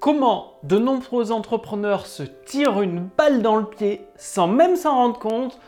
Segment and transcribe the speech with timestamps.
[0.00, 5.18] comment de nombreux entrepreneurs se tirent une balle dans le pied sans même s'en rendre
[5.18, 5.58] compte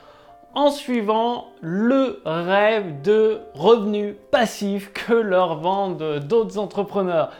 [0.54, 7.30] en suivant le rêve de revenus passifs que leur vendent d'autres entrepreneurs.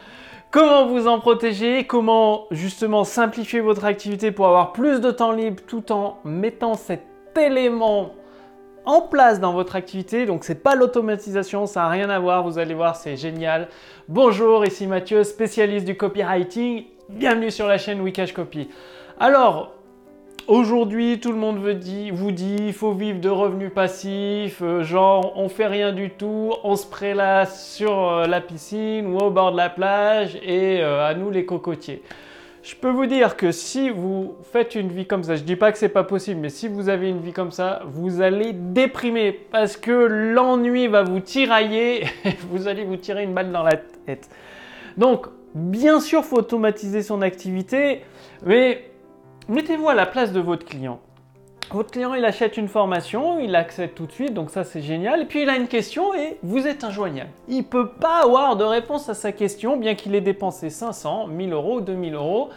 [0.49, 1.85] Comment vous en protéger?
[1.85, 7.03] Comment justement simplifier votre activité pour avoir plus de temps libre tout en mettant cet
[7.37, 8.11] élément
[8.85, 10.25] en place dans votre activité.
[10.25, 13.67] Donc c'est pas l'automatisation, ça n'a rien à voir, vous allez voir, c'est génial.
[14.07, 16.85] Bonjour, ici Mathieu, spécialiste du copywriting.
[17.09, 18.69] Bienvenue sur la chaîne Wikash Copy.
[19.19, 19.73] Alors,
[20.47, 24.83] aujourd'hui, tout le monde vous dit, vous dit, il faut vivre de revenus passifs, euh,
[24.83, 29.29] genre on fait rien du tout, on se prélasse sur euh, la piscine ou au
[29.29, 32.01] bord de la plage et euh, à nous les cocotiers.
[32.63, 35.71] Je peux vous dire que si vous faites une vie comme ça, je dis pas
[35.71, 39.31] que c'est pas possible, mais si vous avez une vie comme ça, vous allez déprimer
[39.31, 43.77] parce que l'ennui va vous tirailler et vous allez vous tirer une balle dans la
[43.77, 44.29] tête.
[44.95, 48.03] Donc, bien sûr, faut automatiser son activité,
[48.45, 48.91] mais
[49.49, 51.01] mettez-vous à la place de votre client.
[51.73, 55.21] Votre client, il achète une formation, il accède tout de suite, donc ça c'est génial.
[55.21, 57.29] Et puis il a une question et vous êtes injoignable.
[57.47, 61.27] Il ne peut pas avoir de réponse à sa question, bien qu'il ait dépensé 500,
[61.27, 62.49] 1000 euros, 2000 euros.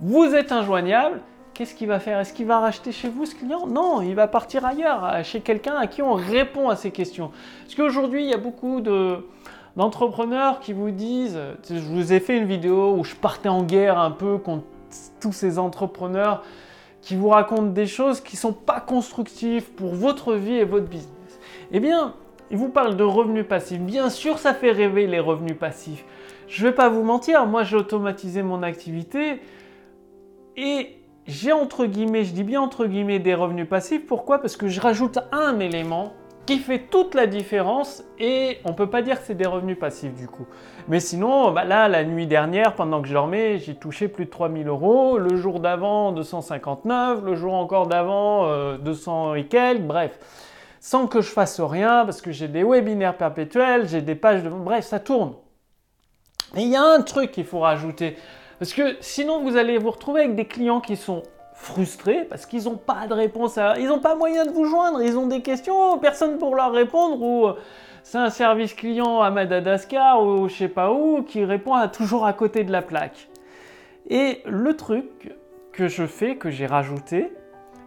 [0.00, 1.20] Vous êtes injoignable.
[1.54, 2.18] Qu'est-ce qu'il va faire?
[2.20, 3.66] Est-ce qu'il va racheter chez vous ce client?
[3.66, 7.30] Non, il va partir ailleurs, chez quelqu'un à qui on répond à ces questions.
[7.64, 8.82] Parce qu'aujourd'hui, il y a beaucoup
[9.76, 11.38] d'entrepreneurs qui vous disent,
[11.68, 14.64] je vous ai fait une vidéo où je partais en guerre un peu contre
[15.20, 16.42] tous ces entrepreneurs
[17.02, 20.86] qui vous racontent des choses qui ne sont pas constructives pour votre vie et votre
[20.86, 21.40] business.
[21.72, 22.14] Eh bien,
[22.50, 23.80] il vous parle de revenus passifs.
[23.80, 26.04] Bien sûr, ça fait rêver les revenus passifs.
[26.48, 29.40] Je ne vais pas vous mentir, moi j'ai automatisé mon activité
[30.56, 34.04] et j'ai entre guillemets, je dis bien entre guillemets des revenus passifs.
[34.04, 34.40] Pourquoi?
[34.40, 36.12] Parce que je rajoute un élément
[36.46, 40.14] qui fait toute la différence et on peut pas dire que c'est des revenus passifs
[40.14, 40.46] du coup.
[40.88, 44.30] Mais sinon, bah là, la nuit dernière, pendant que je dormais, j'ai touché plus de
[44.30, 45.18] 3000 euros.
[45.18, 47.22] Le jour d'avant, 259.
[47.22, 49.82] Le jour encore d'avant, 200 euh, et quelques.
[49.82, 50.18] Bref,
[50.80, 54.48] sans que je fasse rien parce que j'ai des webinaires perpétuels, j'ai des pages de...
[54.48, 55.34] Bref, ça tourne.
[56.54, 58.16] Mais il y a un truc qu'il faut rajouter.
[58.58, 61.22] Parce que sinon, vous allez vous retrouver avec des clients qui sont
[61.60, 63.78] frustrés parce qu'ils n'ont pas de réponse à...
[63.78, 67.20] Ils n'ont pas moyen de vous joindre, ils ont des questions, personne pour leur répondre
[67.22, 67.54] ou euh,
[68.02, 72.32] c'est un service client à Madagascar ou je sais pas où qui répond toujours à
[72.32, 73.28] côté de la plaque.
[74.08, 75.34] Et le truc
[75.72, 77.32] que je fais, que j'ai rajouté,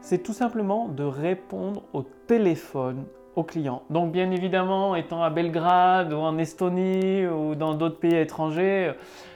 [0.02, 3.06] c'est tout simplement de répondre au téléphone
[3.42, 3.82] clients.
[3.90, 8.92] Donc bien évidemment, étant à Belgrade ou en Estonie ou dans d'autres pays étrangers,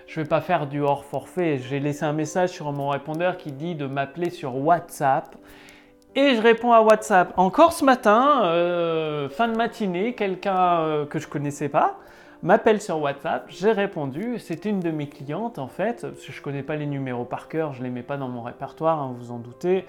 [0.05, 1.57] je ne vais pas faire du hors forfait.
[1.57, 5.35] J'ai laissé un message sur mon répondeur qui dit de m'appeler sur WhatsApp.
[6.15, 7.33] Et je réponds à WhatsApp.
[7.37, 11.97] Encore ce matin, euh, fin de matinée, quelqu'un euh, que je connaissais pas
[12.43, 13.45] m'appelle sur WhatsApp.
[13.49, 14.39] J'ai répondu.
[14.39, 16.01] C'est une de mes clientes en fait.
[16.01, 18.41] Parce que je connais pas les numéros par cœur, je les mets pas dans mon
[18.41, 19.85] répertoire, hein, vous en doutez.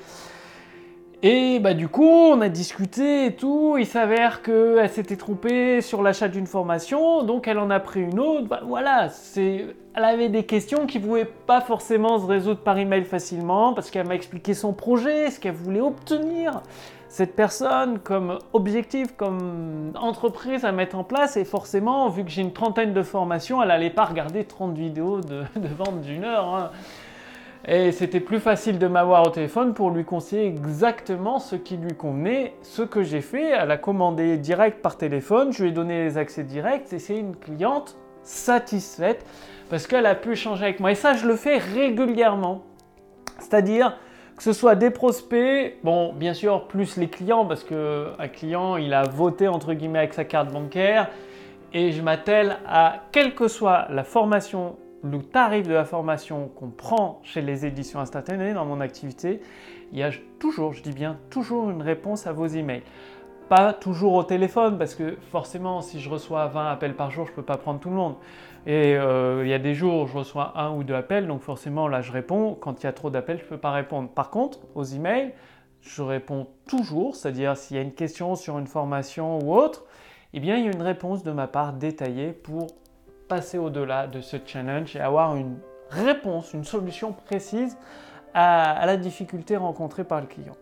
[1.24, 3.76] Et bah du coup, on a discuté et tout.
[3.76, 8.20] Il s'avère qu'elle s'était trompée sur l'achat d'une formation, donc elle en a pris une
[8.20, 8.46] autre.
[8.46, 13.04] Bah, voilà, c'est, elle avait des questions qui pouvaient pas forcément se résoudre par email
[13.04, 16.62] facilement parce qu'elle m'a expliqué son projet, ce qu'elle voulait obtenir.
[17.08, 22.42] Cette personne comme objectif, comme entreprise à mettre en place, et forcément, vu que j'ai
[22.42, 25.42] une trentaine de formations, elle n'allait pas regarder 30 vidéos de,
[25.76, 26.54] vente d'une heure.
[26.54, 26.70] Hein.
[27.70, 31.94] Et c'était plus facile de m'avoir au téléphone pour lui conseiller exactement ce qui lui
[31.94, 32.54] convenait.
[32.62, 36.16] Ce que j'ai fait, elle a commandé direct par téléphone, je lui ai donné les
[36.16, 39.22] accès directs et c'est une cliente satisfaite
[39.68, 40.92] parce qu'elle a pu échanger avec moi.
[40.92, 42.62] Et ça, je le fais régulièrement.
[43.38, 43.98] C'est-à-dire
[44.34, 48.94] que ce soit des prospects, bon, bien sûr, plus les clients, parce qu'un client, il
[48.94, 51.10] a voté entre guillemets avec sa carte bancaire,
[51.74, 56.70] et je m'attelle à, quelle que soit la formation le tarif de la formation qu'on
[56.70, 59.40] prend chez les éditions instantanées dans mon activité,
[59.92, 62.82] il y a toujours, je dis bien toujours une réponse à vos emails.
[63.48, 67.30] Pas toujours au téléphone parce que forcément si je reçois 20 appels par jour, je
[67.30, 68.16] ne peux pas prendre tout le monde.
[68.66, 71.40] Et euh, il y a des jours où je reçois un ou deux appels, donc
[71.40, 72.54] forcément là je réponds.
[72.60, 74.10] Quand il y a trop d'appels, je ne peux pas répondre.
[74.10, 75.32] Par contre, aux emails,
[75.80, 79.84] je réponds toujours, c'est-à-dire s'il y a une question sur une formation ou autre,
[80.34, 82.66] eh bien il y a une réponse de ma part détaillée pour
[83.28, 85.58] passer au-delà de ce challenge et avoir une
[85.90, 87.76] réponse, une solution précise
[88.34, 90.56] à, la difficulté rencontrée par le client.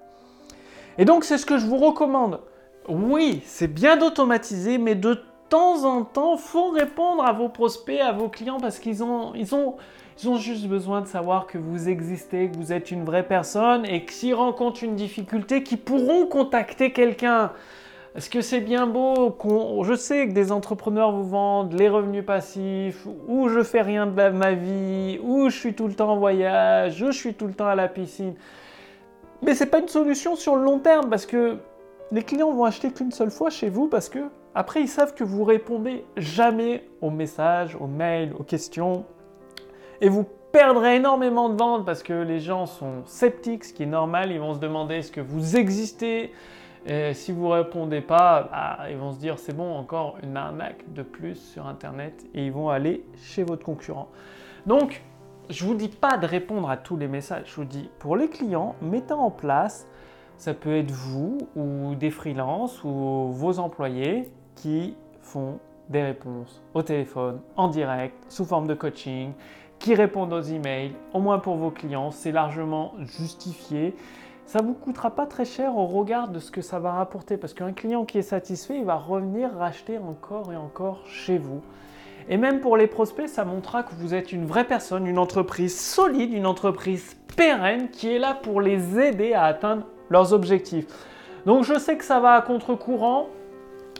[0.98, 2.40] Et donc c'est ce que je vous recommande.
[2.88, 8.12] Oui, c'est bien d'automatiser, mais de temps en temps, faut répondre à vos prospects, à
[8.12, 9.76] vos clients, parce qu'ils ont, ils ont,
[10.20, 13.84] ils ont juste besoin de savoir que vous existez, que vous êtes une vraie personne,
[13.84, 17.52] et que s'ils rencontrent une difficulté, qu'ils pourront contacter quelqu'un
[18.16, 19.84] Est-ce que c'est bien beau qu'on...
[19.84, 24.30] Je sais que des entrepreneurs vous vendent les revenus passifs, ou je fais rien de
[24.30, 27.52] ma vie, ou je suis tout le temps en voyage, ou je suis tout le
[27.52, 28.34] temps à la piscine.
[29.42, 31.58] Mais c'est pas une solution sur le long terme parce que
[32.10, 35.24] les clients vont acheter qu'une seule fois chez vous parce que après ils savent que
[35.24, 39.04] vous répondez jamais aux messages, aux mails, aux questions
[40.00, 43.86] et vous perdrez énormément de ventes parce que les gens sont sceptiques, ce qui est
[43.86, 46.32] normal, ils vont se demander est-ce que vous existez?
[46.86, 50.84] Et si vous répondez pas, bah, ils vont se dire c'est bon, encore une arnaque
[50.92, 54.08] de plus sur Internet et ils vont aller chez votre concurrent.
[54.66, 55.02] Donc,
[55.50, 57.44] je vous dis pas de répondre à tous les messages.
[57.46, 59.88] Je vous dis pour les clients, mettez en place,
[60.36, 66.82] ça peut être vous ou des freelances ou vos employés qui font des réponses au
[66.82, 69.32] téléphone, en direct, sous forme de coaching,
[69.78, 73.94] qui répondent aux emails, au moins pour vos clients, c'est largement justifié
[74.46, 77.36] ça ne vous coûtera pas très cher au regard de ce que ça va rapporter.
[77.36, 81.60] Parce qu'un client qui est satisfait, il va revenir racheter encore et encore chez vous.
[82.28, 85.78] Et même pour les prospects, ça montrera que vous êtes une vraie personne, une entreprise
[85.78, 90.86] solide, une entreprise pérenne qui est là pour les aider à atteindre leurs objectifs.
[91.44, 93.28] Donc je sais que ça va à contre-courant.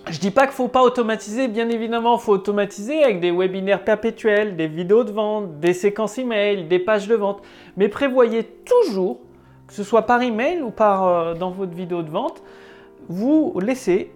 [0.08, 3.82] Je dis pas qu'il ne faut pas automatiser, bien évidemment, faut automatiser avec des webinaires
[3.82, 7.42] perpétuels, des vidéos de vente, des séquences email, des pages de vente.
[7.76, 9.18] Mais prévoyez toujours
[9.66, 12.42] que ce soit par email ou par, euh, dans votre vidéo de vente,
[13.08, 14.12] vous laissez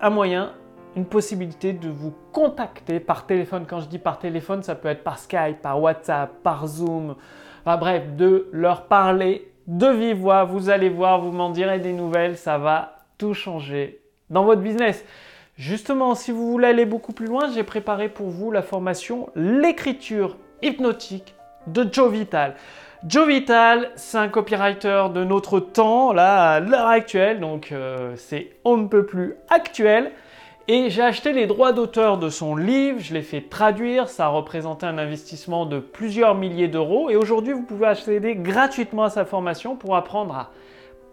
[0.00, 0.52] un moyen,
[0.96, 3.64] une possibilité de vous contacter par téléphone.
[3.68, 7.16] Quand je dis par téléphone, ça peut être par Skype, par WhatsApp, par Zoom.
[7.64, 10.44] Enfin bref, de leur parler de vive voix.
[10.44, 14.00] Vous allez voir, vous m'en direz des nouvelles, ça va tout changer
[14.30, 15.04] dans votre business.
[15.56, 20.38] Justement, si vous voulez aller beaucoup plus loin, j'ai préparé pour vous la formation L'écriture
[20.62, 21.34] hypnotique
[21.66, 22.54] de Joe Vital.
[23.06, 28.50] Joe Vital, c'est un copywriter de notre temps, là, à l'heure actuelle, donc euh, c'est
[28.62, 30.12] on ne peut plus actuel.
[30.68, 34.28] Et j'ai acheté les droits d'auteur de son livre, je l'ai fait traduire, ça a
[34.28, 37.08] représenté un investissement de plusieurs milliers d'euros.
[37.08, 40.50] Et aujourd'hui, vous pouvez accéder gratuitement à sa formation pour apprendre à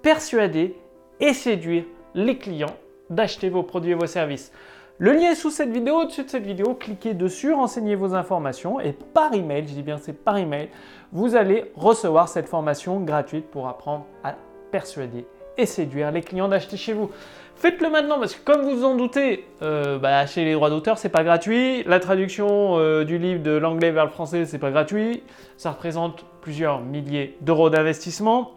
[0.02, 0.76] persuader
[1.22, 2.76] et séduire les clients
[3.10, 4.52] d'acheter vos produits et vos services.
[5.00, 8.80] Le lien est sous cette vidéo, au-dessus de cette vidéo, cliquez dessus, renseignez vos informations
[8.80, 10.70] et par email, je dis bien c'est par email,
[11.12, 14.34] vous allez recevoir cette formation gratuite pour apprendre à
[14.72, 17.12] persuader et séduire les clients d'acheter chez vous.
[17.58, 21.10] Faites-le maintenant parce que comme vous en doutez, euh, bah, acheter les droits d'auteur c'est
[21.10, 21.84] pas gratuit.
[21.84, 25.22] La traduction euh, du livre de l'anglais vers le français c'est pas gratuit.
[25.58, 28.54] Ça représente plusieurs milliers d'euros d'investissement.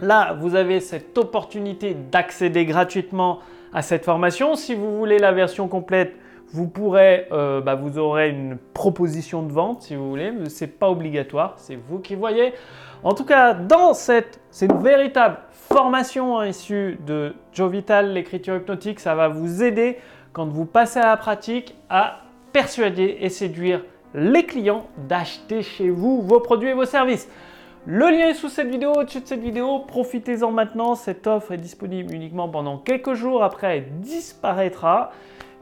[0.00, 3.40] Là, vous avez cette opportunité d'accéder gratuitement
[3.72, 4.54] à cette formation.
[4.54, 6.14] Si vous voulez la version complète,
[6.52, 10.64] vous pourrez, euh, bah, vous aurez une proposition de vente si vous voulez, mais ce
[10.64, 12.54] n'est pas obligatoire, c'est vous qui voyez.
[13.04, 19.28] En tout cas, dans cette, véritable formation issue de Joe Vital, l'écriture hypnotique, ça va
[19.28, 19.98] vous aider
[20.32, 22.22] quand vous passez à la pratique à
[22.52, 27.28] persuader et séduire les clients d'acheter chez vous vos produits et vos services.
[27.86, 29.78] Le lien est sous cette vidéo, au-dessus de cette vidéo.
[29.80, 30.94] Profitez-en maintenant.
[30.94, 33.42] Cette offre est disponible uniquement pendant quelques jours.
[33.42, 35.12] Après, elle disparaîtra.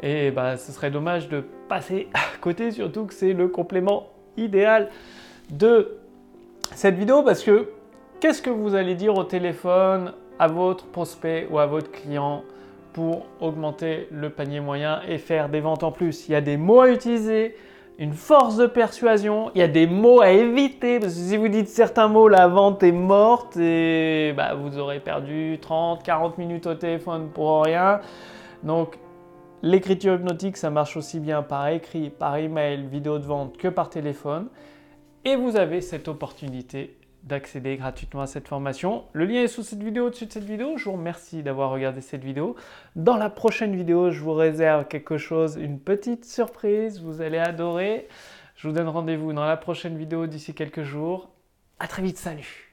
[0.03, 4.91] Et bah, ce serait dommage de passer à côté, surtout que c'est le complément idéal
[5.51, 5.97] de
[6.75, 7.71] cette vidéo parce que
[8.21, 12.43] qu'est-ce que vous allez dire au téléphone à votre prospect ou à votre client
[12.93, 16.29] pour augmenter le panier moyen et faire des ventes en plus?
[16.29, 17.57] Il y a des mots à utiliser,
[17.99, 21.49] une force de persuasion, il y a des mots à éviter, parce que si vous
[21.49, 26.67] dites certains mots, la vente est morte et bah, vous aurez perdu 30, 40 minutes
[26.67, 28.01] au téléphone pour rien.
[28.63, 28.99] Donc
[29.63, 33.89] l'écriture hypnotique, ça marche aussi bien par écrit, par email, vidéo de vente que par
[33.89, 34.49] téléphone.
[35.25, 39.05] Et vous avez cette opportunité d'accéder gratuitement à cette formation.
[39.13, 40.77] Le lien est sous cette vidéo, au-dessus de cette vidéo.
[40.77, 42.57] Je vous remercie d'avoir regardé cette vidéo.
[42.95, 47.01] Dans la prochaine vidéo, je vous réserve quelque chose, une petite surprise.
[47.03, 48.09] Vous allez adorer.
[48.55, 51.29] Je vous donne rendez-vous dans la prochaine vidéo d'ici quelques jours.
[51.79, 52.66] À très vite, salut